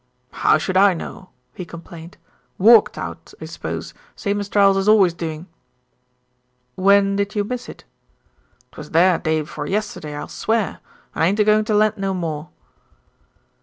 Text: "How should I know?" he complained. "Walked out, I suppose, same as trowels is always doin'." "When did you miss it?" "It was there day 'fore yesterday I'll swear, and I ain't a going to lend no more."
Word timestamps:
"How 0.31 0.57
should 0.57 0.77
I 0.77 0.95
know?" 0.95 1.29
he 1.53 1.63
complained. 1.63 2.17
"Walked 2.57 2.97
out, 2.97 3.35
I 3.39 3.45
suppose, 3.45 3.93
same 4.15 4.39
as 4.39 4.49
trowels 4.49 4.75
is 4.75 4.87
always 4.89 5.13
doin'." 5.13 5.45
"When 6.73 7.15
did 7.17 7.35
you 7.35 7.43
miss 7.43 7.69
it?" 7.69 7.83
"It 8.71 8.77
was 8.79 8.89
there 8.89 9.19
day 9.19 9.43
'fore 9.45 9.67
yesterday 9.67 10.15
I'll 10.15 10.27
swear, 10.27 10.79
and 11.13 11.23
I 11.23 11.27
ain't 11.27 11.39
a 11.39 11.43
going 11.43 11.65
to 11.65 11.75
lend 11.75 11.99
no 11.99 12.15
more." 12.15 12.49